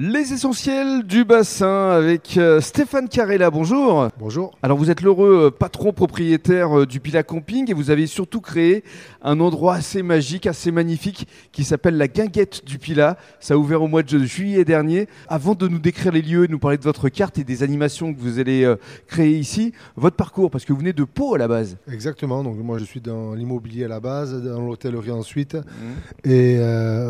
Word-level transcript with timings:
Les 0.00 0.32
essentiels 0.32 1.02
du 1.02 1.24
bassin 1.24 1.90
avec 1.90 2.36
euh, 2.36 2.60
Stéphane 2.60 3.08
Carella, 3.08 3.50
bonjour. 3.50 4.06
Bonjour. 4.16 4.56
Alors 4.62 4.78
vous 4.78 4.92
êtes 4.92 5.00
l'heureux 5.00 5.46
euh, 5.46 5.50
patron 5.50 5.92
propriétaire 5.92 6.82
euh, 6.82 6.86
du 6.86 7.00
Pila 7.00 7.24
Camping 7.24 7.68
et 7.68 7.74
vous 7.74 7.90
avez 7.90 8.06
surtout 8.06 8.40
créé 8.40 8.84
un 9.22 9.40
endroit 9.40 9.74
assez 9.74 10.04
magique, 10.04 10.46
assez 10.46 10.70
magnifique 10.70 11.26
qui 11.50 11.64
s'appelle 11.64 11.96
la 11.96 12.06
Guinguette 12.06 12.64
du 12.64 12.78
Pila. 12.78 13.16
Ça 13.40 13.54
a 13.54 13.56
ouvert 13.56 13.82
au 13.82 13.88
mois 13.88 14.04
de 14.04 14.18
juillet 14.20 14.64
dernier. 14.64 15.08
Avant 15.26 15.56
de 15.56 15.66
nous 15.66 15.80
décrire 15.80 16.12
les 16.12 16.22
lieux 16.22 16.44
et 16.44 16.48
nous 16.48 16.60
parler 16.60 16.78
de 16.78 16.84
votre 16.84 17.08
carte 17.08 17.36
et 17.38 17.42
des 17.42 17.64
animations 17.64 18.14
que 18.14 18.20
vous 18.20 18.38
allez 18.38 18.72
créer 19.08 19.36
ici, 19.36 19.72
votre 19.96 20.14
parcours, 20.14 20.52
parce 20.52 20.64
que 20.64 20.72
vous 20.72 20.78
venez 20.78 20.92
de 20.92 21.02
Pau 21.02 21.34
à 21.34 21.38
la 21.38 21.48
base. 21.48 21.76
Exactement, 21.90 22.44
donc 22.44 22.56
moi 22.58 22.78
je 22.78 22.84
suis 22.84 23.00
dans 23.00 23.34
l'immobilier 23.34 23.86
à 23.86 23.88
la 23.88 23.98
base, 23.98 24.44
dans 24.44 24.64
l'hôtellerie 24.64 25.10
ensuite, 25.10 25.54
mmh. 25.54 26.30
et 26.30 26.60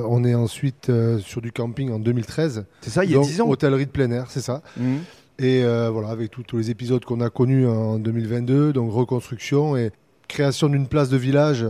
on 0.08 0.24
est 0.24 0.34
ensuite 0.34 0.90
sur 1.18 1.42
du 1.42 1.52
camping 1.52 1.92
en 1.92 1.98
2013. 1.98 2.64
C'est 2.80 2.90
ça, 2.90 3.04
il 3.04 3.10
y 3.10 3.16
a 3.16 3.20
10 3.20 3.40
ans. 3.40 3.48
Hôtellerie 3.48 3.86
de 3.86 3.90
plein 3.90 4.10
air, 4.10 4.26
c'est 4.28 4.40
ça. 4.40 4.62
Mmh. 4.76 4.96
Et 5.40 5.62
euh, 5.62 5.90
voilà, 5.90 6.08
avec 6.08 6.30
tous 6.30 6.56
les 6.56 6.70
épisodes 6.70 7.04
qu'on 7.04 7.20
a 7.20 7.30
connus 7.30 7.66
en 7.66 7.98
2022, 7.98 8.72
donc 8.72 8.92
reconstruction 8.92 9.76
et 9.76 9.92
création 10.26 10.68
d'une 10.68 10.88
place 10.88 11.08
de 11.08 11.16
village 11.16 11.66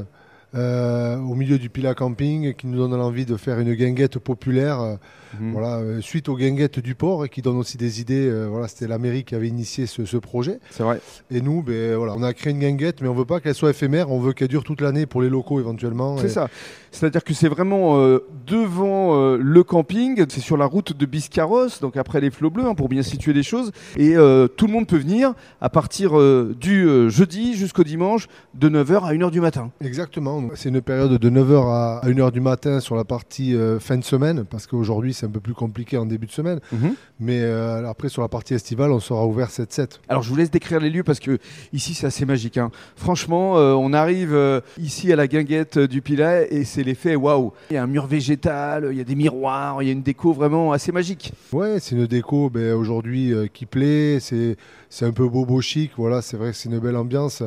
euh, 0.55 1.19
au 1.19 1.35
milieu 1.35 1.59
du 1.59 1.69
Pila 1.69 1.95
Camping 1.95 2.55
qui 2.55 2.69
nous 2.69 2.79
donne 2.79 2.97
l'envie 2.97 3.27
de 3.27 3.37
faire 3.37 3.61
une 3.61 3.75
guinguette 3.75 4.19
populaire. 4.19 4.81
Euh, 4.81 4.95
mhm. 5.39 5.53
Voilà, 5.53 5.77
euh, 5.77 6.01
suite 6.01 6.31
aux 6.31 6.37
guinguettes 6.37 6.79
du 6.79 6.95
port 6.95 7.27
et 7.27 7.29
qui 7.29 7.43
donne 7.43 7.59
aussi 7.59 7.77
des 7.77 8.01
idées. 8.01 8.31
voilà, 8.49 8.67
c'était 8.67 8.87
la 8.87 8.99
mairie 8.99 9.25
qui 9.25 9.35
avait 9.35 9.49
initié 9.49 9.85
ce, 9.87 10.17
projet. 10.17 10.59
C'est 10.71 10.83
vrai. 10.83 11.01
Et 11.31 11.43
nous, 11.43 11.63
ben, 11.63 11.97
voilà, 11.97 12.15
on 12.17 12.23
a 12.23 12.33
créé 12.33 12.53
une 12.53 12.61
guinguette, 12.61 13.03
mais 13.03 13.09
on 13.09 13.15
veut 13.15 13.27
pas 13.27 13.41
qu'elle 13.41 13.55
soit 13.55 13.71
éphémère. 13.71 14.11
On 14.11 14.21
veut 14.21 14.33
qu'elle 14.33 14.49
dure 14.49 14.65
toute 14.65 14.81
l'année 14.81 15.05
pour 15.05 15.21
les 15.21 15.29
locaux 15.29 15.61
éventuellement. 15.61 16.17
C'est 16.17 16.31
ça. 16.31 16.49
C'est-à-dire 16.91 17.23
que 17.23 17.35
c'est 17.35 17.49
vraiment 17.49 17.99
devant 18.47 19.37
le 19.37 19.63
camping. 19.63 20.25
C'est 20.29 20.41
sur 20.41 20.57
la 20.57 20.65
route 20.65 20.97
de 20.97 21.07
Biscarros, 21.07 21.81
donc 21.83 21.99
après 21.99 22.21
les 22.21 22.31
flots 22.31 22.51
bleus, 22.51 22.65
hein, 22.65 22.75
pour 22.75 22.89
bien 22.89 23.03
situer 23.03 23.35
les 23.35 23.43
choses. 23.43 23.73
Et 23.99 24.15
tout 24.57 24.67
le 24.67 24.73
monde 24.73 24.87
peut 24.87 24.97
venir 24.97 25.35
à 25.61 25.69
partir 25.69 26.19
du 26.55 27.11
jeudi 27.11 27.55
jusqu'au 27.55 27.85
dimanche 27.85 28.29
de 28.55 28.71
9h 28.71 29.05
à 29.05 29.13
1h 29.13 29.31
du 29.31 29.43
matin. 29.43 29.71
Exactement. 29.83 30.38
C'est 30.55 30.69
une 30.69 30.81
période 30.81 31.13
de 31.13 31.31
9h 31.31 31.67
à 31.69 32.01
1h 32.05 32.33
du 32.33 32.41
matin 32.41 32.81
sur 32.81 32.97
la 32.97 33.05
partie 33.05 33.55
euh, 33.55 33.79
fin 33.79 33.97
de 33.97 34.05
semaine, 34.05 34.45
parce 34.45 34.67
qu'aujourd'hui 34.67 35.15
c'est 35.15 35.27
un 35.27 35.31
peu 35.31 35.41
plus 35.41 35.55
compliqué 35.55 35.97
en 35.97 36.07
début 36.07 36.27
de 36.27 36.33
semaine. 36.33 36.61
Mhm. 36.73 36.95
Mais 37.21 37.41
euh, 37.41 37.89
après 37.89 38.09
sur 38.09 38.23
la 38.23 38.29
partie 38.29 38.55
estivale, 38.55 38.93
on 38.93 39.01
sera 39.01 39.27
ouvert 39.27 39.49
7-7. 39.49 40.01
Alors 40.09 40.23
je 40.23 40.31
vous 40.31 40.37
laisse 40.37 40.51
décrire 40.51 40.81
les 40.81 40.91
lieux 40.91 41.03
parce 41.03 41.21
que 41.21 41.39
ici 41.73 41.95
c'est 41.95 42.07
assez 42.07 42.25
magique. 42.25 42.59
Hein. 42.59 42.71
Franchement, 42.97 43.59
euh, 43.59 43.73
on 43.73 43.93
arrive 43.93 44.37
ici 44.79 45.13
à 45.13 45.17
la 45.17 45.27
guinguette 45.27 45.79
du 45.79 46.03
Pilat 46.03 46.51
et 46.51 46.65
c'est 46.65 46.83
l'effet 46.83 47.17
waouh. 47.17 47.53
Il 47.71 47.75
y 47.75 47.77
a 47.77 47.83
un 47.83 47.87
mur 47.87 48.07
végétal, 48.07 48.89
il 48.91 48.99
y 48.99 49.01
a 49.01 49.05
des 49.05 49.17
miroirs, 49.17 49.83
il 49.83 49.87
y 49.87 49.89
a 49.91 49.93
une 49.93 50.03
déco 50.03 50.33
vraiment 50.33 50.73
assez 50.73 50.93
magique. 50.93 51.33
Ouais, 51.53 51.79
c'est 51.81 51.95
une 51.97 52.07
déco 52.07 52.51
ben, 52.51 52.75
aujourd'hui 52.75 53.33
qui 53.53 53.67
plaît, 53.67 54.19
c'est 54.21 54.57
un 55.03 55.13
peu 55.13 55.29
bobo 55.29 55.61
chic, 55.61 55.93
voilà, 55.97 56.23
c'est 56.23 56.37
vrai 56.37 56.51
que 56.51 56.57
c'est 56.57 56.69
une 56.69 56.79
belle 56.79 56.97
ambiance 56.97 57.43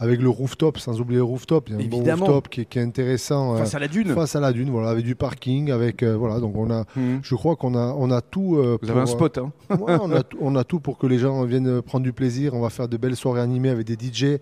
avec 0.00 0.22
le 0.22 0.30
rooftop, 0.30 0.78
sans 0.78 0.98
oublier 0.98 1.18
le 1.18 1.24
rooftop. 1.24 1.68
Il 1.68 1.74
y 1.74 1.78
a 1.78 2.14
un 2.14 2.16
bon 2.16 2.24
rooftop 2.24 2.48
qui 2.48 2.62
est, 2.62 2.76
intéressant. 2.78 3.56
Face 3.58 3.74
à 3.74 3.78
la 3.78 3.86
dune. 3.86 4.14
Face 4.14 4.34
à 4.34 4.40
la 4.40 4.52
dune, 4.52 4.70
voilà, 4.70 4.88
avec 4.88 5.04
du 5.04 5.14
parking, 5.14 5.70
avec 5.70 6.02
euh, 6.02 6.16
voilà. 6.16 6.40
Donc 6.40 6.56
on 6.56 6.70
a, 6.70 6.84
mhm. 6.96 7.20
je 7.22 7.34
crois 7.34 7.54
qu'on 7.54 7.74
a, 7.74 7.94
on 7.98 8.10
a 8.10 8.22
tout. 8.22 8.56
Euh, 8.56 8.78
Vous 8.80 8.90
avez 8.90 9.00
un 9.00 9.06
spot, 9.06 9.36
hein 9.36 9.52
on, 9.68 10.10
a, 10.10 10.22
on, 10.40 10.56
a, 10.56 10.64
tout 10.64 10.80
pour 10.80 10.96
que 10.96 11.06
les 11.06 11.18
gens 11.18 11.44
viennent 11.44 11.82
prendre 11.82 12.04
du 12.04 12.14
plaisir. 12.14 12.54
On 12.54 12.60
va 12.60 12.70
faire 12.70 12.88
de 12.88 12.96
belles 12.96 13.14
soirées 13.14 13.42
animées 13.42 13.68
avec 13.68 13.86
des 13.86 13.94
DJ. 13.94 14.38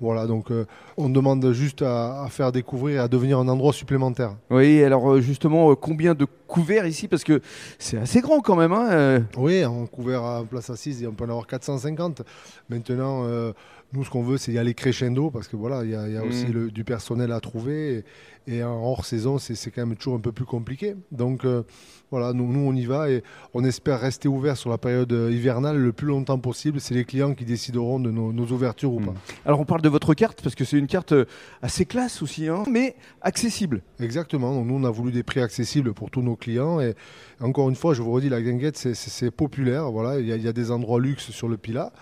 Voilà, 0.00 0.26
donc 0.26 0.50
euh, 0.50 0.64
on 0.96 1.10
demande 1.10 1.52
juste 1.52 1.82
à, 1.82 2.26
faire 2.30 2.50
découvrir 2.50 2.96
et 2.96 2.98
à 3.00 3.08
devenir 3.08 3.38
un 3.38 3.48
endroit 3.48 3.74
supplémentaire. 3.74 4.36
Oui, 4.50 4.82
alors 4.82 5.20
justement, 5.20 5.74
combien 5.74 6.14
de 6.14 6.26
couverts 6.54 6.86
ici 6.86 7.08
Parce 7.08 7.24
que 7.24 7.40
c'est 7.78 7.98
assez 7.98 8.20
grand 8.20 8.40
quand 8.40 8.56
même. 8.56 8.72
Hein 8.72 9.24
oui, 9.36 9.64
en 9.64 9.86
couvert 9.86 10.22
à 10.24 10.44
place 10.44 10.70
assise, 10.70 11.06
on 11.06 11.14
peut 11.14 11.24
en 11.24 11.30
avoir 11.30 11.46
450. 11.46 12.22
Maintenant 12.68 13.52
nous, 13.94 14.04
ce 14.04 14.10
qu'on 14.10 14.22
veut, 14.22 14.38
c'est 14.38 14.52
y 14.52 14.58
aller 14.58 14.74
crescendo 14.74 15.30
parce 15.30 15.46
que 15.46 15.56
voilà, 15.56 15.84
il 15.84 15.90
y 15.90 15.94
a, 15.94 16.24
aussi 16.24 16.46
mm. 16.46 16.70
du 16.70 16.84
personnel 16.84 17.30
à 17.30 17.40
trouver 17.40 18.04
et, 18.46 18.62
en 18.64 18.82
hors 18.82 19.04
saison, 19.04 19.38
c'est 19.38 19.70
quand 19.70 19.86
même 19.86 19.96
toujours 19.96 20.16
un 20.16 20.20
peu 20.20 20.32
plus 20.32 20.44
compliqué. 20.44 20.96
Donc 21.12 21.44
euh, 21.44 21.62
voilà, 22.10 22.32
nous, 22.32 22.52
nous, 22.52 22.68
on 22.68 22.74
y 22.74 22.86
va 22.86 23.08
et 23.08 23.22
on 23.54 23.64
espère 23.64 24.00
rester 24.00 24.28
ouvert 24.28 24.56
sur 24.56 24.68
la 24.70 24.78
période 24.78 25.12
hivernale 25.30 25.78
le 25.78 25.92
plus 25.92 26.08
longtemps 26.08 26.38
possible. 26.38 26.80
C'est 26.80 26.94
les 26.94 27.04
clients 27.04 27.34
qui 27.34 27.44
décideront 27.44 28.00
de 28.00 28.10
nos, 28.10 28.46
ouvertures 28.46 28.92
ou 28.92 29.00
mm. 29.00 29.06
pas. 29.06 29.14
Alors 29.46 29.60
on 29.60 29.64
parle 29.64 29.82
de 29.82 29.88
votre 29.88 30.12
carte 30.14 30.42
parce 30.42 30.56
que 30.56 30.64
c'est 30.64 30.78
une 30.78 30.88
carte 30.88 31.12
euh, 31.12 31.24
assez 31.62 31.84
classe 31.84 32.20
aussi, 32.20 32.48
hein, 32.48 32.64
mais 32.68 32.96
accessible. 33.22 33.82
Exactement. 34.00 34.52
Donc 34.54 34.66
nous, 34.66 34.74
on 34.74 34.84
a 34.84 34.90
voulu 34.90 35.12
des 35.12 35.22
prix 35.22 35.40
accessibles 35.40 35.94
pour 35.94 36.10
tous 36.10 36.22
nos 36.22 36.34
clients 36.34 36.43
et 36.48 36.94
encore 37.40 37.68
une 37.68 37.76
fois, 37.76 37.94
je 37.94 38.02
vous 38.02 38.12
redis, 38.12 38.28
la 38.28 38.40
guinguette, 38.42 38.76
c'est 38.76 39.30
populaire. 39.30 39.90
Voilà, 39.90 40.20
il 40.20 40.26
y, 40.26 40.42
y, 40.42 40.48
a 40.48 40.52
des 40.52 40.70
endroits 40.70 41.00
luxe 41.00 41.30
sur 41.30 41.48
le 41.48 41.56
Pila. 41.56 41.92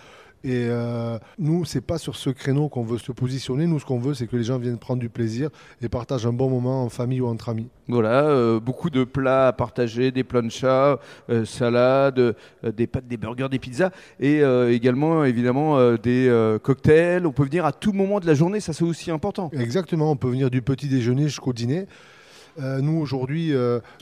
Et 0.44 0.66
euh, 0.68 1.18
nous, 1.38 1.64
c'est 1.64 1.80
pas 1.80 1.98
sur 1.98 2.16
ce 2.16 2.28
créneau 2.28 2.68
qu'on 2.68 2.82
veut 2.82 2.98
se 2.98 3.12
positionner. 3.12 3.66
Nous, 3.66 3.78
ce 3.78 3.84
qu'on 3.84 4.00
veut, 4.00 4.14
c'est 4.14 4.26
que 4.26 4.36
les 4.36 4.42
gens 4.42 4.58
viennent 4.58 4.78
prendre 4.78 5.00
du 5.00 5.08
plaisir 5.08 5.50
et 5.80 5.88
partagent 5.88 6.26
un 6.26 6.32
bon 6.32 6.50
moment 6.50 6.82
en 6.82 6.88
famille 6.88 7.20
ou 7.20 7.28
entre 7.28 7.48
amis. 7.48 7.68
Voilà, 7.88 8.24
euh, 8.24 8.58
beaucoup 8.58 8.90
de 8.90 9.04
plats 9.04 9.48
à 9.48 9.52
partager, 9.52 10.10
des 10.10 10.24
planchas, 10.24 10.98
euh, 11.30 11.44
salades, 11.44 12.18
euh, 12.18 12.34
des 12.74 12.88
pâtes, 12.88 13.06
des 13.06 13.16
burgers, 13.16 13.48
des 13.50 13.60
pizzas 13.60 13.90
et 14.18 14.42
également, 14.70 15.24
évidemment, 15.24 15.96
des 15.96 16.58
cocktails. 16.62 17.26
On 17.26 17.32
peut 17.32 17.44
venir 17.44 17.64
à 17.64 17.72
tout 17.72 17.92
moment 17.92 18.20
de 18.20 18.26
la 18.26 18.34
journée, 18.34 18.60
ça 18.60 18.72
c'est 18.72 18.84
aussi 18.84 19.10
important. 19.10 19.50
Exactement, 19.52 20.10
on 20.10 20.16
peut 20.16 20.28
venir 20.28 20.50
du 20.50 20.62
petit 20.62 20.88
déjeuner 20.88 21.24
jusqu'au 21.24 21.52
dîner. 21.52 21.86
Nous, 22.58 22.98
aujourd'hui, 22.98 23.52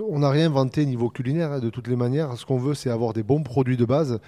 on 0.01 0.19
n'a 0.21 0.31
rien 0.31 0.47
inventé 0.47 0.87
niveau 0.87 1.09
culinaire, 1.09 1.53
hein, 1.53 1.59
de 1.61 1.71
toutes 1.71 1.89
les 1.89 1.97
manières. 1.97 2.37
Ce 2.37 2.45
qu'on 2.45 2.59
veut, 2.59 2.75
c'est 2.75 2.91
avoir 2.91 3.13
des 3.13 3.23
bons 3.23 3.43
produits 3.43 3.77
de 3.77 3.85
base 3.85 4.21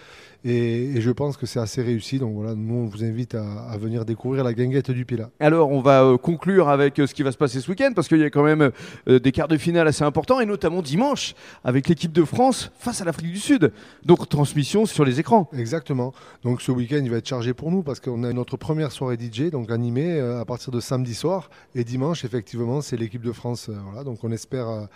et, 0.45 1.01
je 1.01 1.11
pense 1.11 1.37
que 1.37 1.47
c'est 1.47 1.61
assez 1.61 1.83
réussi. 1.83 2.19
Donc 2.19 2.35
voilà, 2.35 2.55
nous, 2.55 2.75
on 2.75 2.87
vous 2.87 3.05
invite 3.05 3.35
à, 3.35 3.77
venir 3.79 4.05
découvrir 4.05 4.45
la 4.45 4.53
guinguette 4.53 4.91
du 4.91 5.05
Pila. 5.05 5.31
Alors, 5.41 5.71
on 5.71 5.81
va 5.81 6.05
euh, 6.05 6.17
conclure 6.17 6.69
avec 6.69 6.99
euh, 6.99 7.07
ce 7.07 7.15
qui 7.15 7.23
va 7.23 7.33
se 7.33 7.37
passer 7.37 7.61
ce 7.61 7.71
week-end, 7.71 7.93
parce 7.95 8.09
qu'il 8.09 8.19
y 8.19 8.25
a 8.25 8.31
quand 8.31 8.43
même 8.43 8.71
euh, 9.09 9.19
des 9.19 9.33
quarts 9.33 9.49
de 9.49 9.57
finale 9.57 9.89
assez 9.89 10.05
importants, 10.05 10.41
et 10.41 10.47
notamment 10.47 10.83
dimanche, 10.83 11.35
avec 11.65 11.89
l'équipe 11.89 12.13
de 12.13 12.25
France 12.25 12.71
face 12.79 13.01
à 13.01 13.05
l'Afrique 13.05 13.33
du 13.33 13.39
Sud. 13.39 13.73
Donc, 14.05 14.29
transmission 14.29 14.87
sur 14.87 15.05
les 15.05 15.21
écrans. 15.21 15.49
Exactement. 15.57 16.13
Donc, 16.43 16.61
ce 16.61 16.73
week-end, 16.73 17.01
il 17.03 17.11
va 17.11 17.19
être 17.19 17.29
chargé 17.29 17.55
pour 17.55 17.71
nous, 17.71 17.83
parce 17.83 18.01
qu'on 18.01 18.25
a 18.25 18.33
notre 18.33 18.57
première 18.57 18.93
soirée 18.93 19.17
DJ, 19.17 19.51
donc 19.51 19.71
animée 19.71 20.21
à 20.21 20.45
partir 20.45 20.73
de 20.73 20.81
samedi 20.81 21.15
soir. 21.15 21.51
Et 21.75 21.85
dimanche, 21.85 22.25
effectivement, 22.25 22.81
c'est 22.81 22.97
l'équipe 22.97 23.23
de 23.23 23.33
France. 23.33 23.71
voilà, 23.87 24.05
donc, 24.05 24.12
on 24.23 24.33
espère 24.33 24.89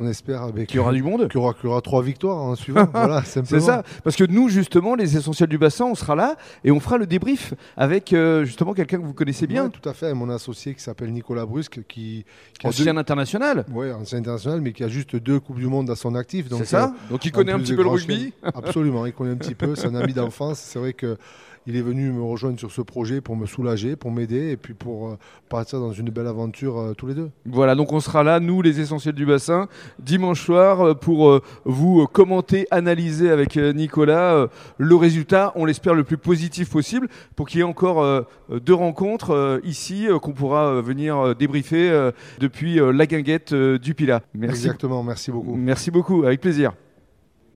on 0.00 0.06
espère 0.06 0.42
avec 0.42 0.68
qu'il 0.68 0.76
y 0.76 0.78
aura 0.78 0.92
du 0.92 1.02
monde, 1.02 1.28
qu'il 1.28 1.38
y 1.38 1.42
aura, 1.42 1.54
aura, 1.62 1.80
trois 1.82 2.02
victoires 2.02 2.38
en 2.38 2.54
suivant. 2.54 2.88
voilà, 2.92 3.22
c'est 3.22 3.60
ça. 3.60 3.82
Parce 4.02 4.16
que 4.16 4.24
nous, 4.24 4.48
justement, 4.48 4.94
les 4.94 5.16
essentiels 5.16 5.48
du 5.48 5.58
bassin, 5.58 5.84
on 5.84 5.94
sera 5.94 6.14
là 6.14 6.36
et 6.64 6.70
on 6.70 6.80
fera 6.80 6.96
le 6.96 7.06
débrief 7.06 7.52
avec 7.76 8.12
euh, 8.12 8.44
justement 8.46 8.72
quelqu'un 8.72 8.96
que 8.96 9.04
vous 9.04 9.12
connaissez 9.12 9.46
bien. 9.46 9.68
tout 9.68 9.86
à 9.86 9.92
fait. 9.92 10.14
Mon 10.14 10.30
associé 10.30 10.74
qui 10.74 10.82
s'appelle 10.82 11.12
Nicolas 11.12 11.44
Brusque, 11.44 11.80
qui, 11.86 12.24
ancien 12.64 12.96
international. 12.96 13.66
Oui, 13.70 13.92
ancien 13.92 14.18
international, 14.18 14.62
mais 14.62 14.72
qui 14.72 14.84
a 14.84 14.88
juste 14.88 15.16
deux 15.16 15.38
coupes 15.38 15.58
du 15.58 15.66
monde 15.66 15.90
à 15.90 15.96
son 15.96 16.14
actif. 16.14 16.46
C'est 16.50 16.64
ça. 16.64 16.84
Euh, 16.84 17.10
donc 17.10 17.26
il 17.26 17.32
connaît 17.32 17.52
un 17.52 17.60
petit 17.60 17.76
peu 17.76 17.82
le 17.82 17.90
rugby. 17.90 18.32
Absolument, 18.42 19.04
il 19.04 19.12
connaît 19.12 19.32
un 19.32 19.36
petit 19.36 19.54
peu. 19.54 19.74
C'est 19.74 19.86
un 19.86 19.94
ami 19.94 20.14
d'enfance. 20.14 20.60
C'est 20.60 20.78
vrai 20.78 20.94
que 20.94 21.18
il 21.66 21.76
est 21.76 21.82
venu 21.82 22.10
me 22.10 22.22
rejoindre 22.22 22.58
sur 22.58 22.70
ce 22.70 22.80
projet 22.80 23.20
pour 23.20 23.36
me 23.36 23.46
soulager, 23.46 23.96
pour 23.96 24.10
m'aider 24.10 24.50
et 24.50 24.56
puis 24.56 24.74
pour 24.74 25.08
euh, 25.08 25.18
partir 25.48 25.78
dans 25.78 25.92
une 25.92 26.10
belle 26.10 26.26
aventure 26.26 26.78
euh, 26.78 26.94
tous 26.94 27.06
les 27.06 27.14
deux. 27.14 27.30
Voilà, 27.46 27.74
donc 27.74 27.92
on 27.92 28.00
sera 28.00 28.22
là, 28.22 28.40
nous 28.40 28.62
les 28.62 28.80
essentiels 28.80 29.14
du 29.14 29.26
bassin, 29.26 29.68
dimanche 29.98 30.42
soir 30.42 30.80
euh, 30.80 30.94
pour 30.94 31.40
vous 31.64 32.06
commenter, 32.06 32.66
analyser 32.70 33.30
avec 33.30 33.56
Nicolas 33.56 34.48
le 34.78 34.96
résultat, 34.96 35.52
on 35.54 35.64
l'espère 35.64 35.94
le 35.94 36.04
plus 36.04 36.16
positif 36.16 36.70
possible, 36.70 37.08
pour 37.36 37.48
qu'il 37.48 37.58
y 37.58 37.60
ait 37.60 37.64
encore 37.64 38.24
deux 38.50 38.74
rencontres 38.74 39.60
ici 39.64 40.06
qu'on 40.22 40.32
pourra 40.32 40.80
venir 40.80 41.34
débriefer 41.36 42.10
depuis 42.38 42.76
la 42.76 43.06
guinguette 43.06 43.54
du 43.54 43.94
Pilat. 43.94 44.22
Merci. 44.34 44.64
Exactement, 44.64 45.02
merci 45.02 45.30
beaucoup. 45.30 45.54
Merci 45.54 45.90
beaucoup, 45.90 46.24
avec 46.24 46.40
plaisir. 46.40 46.72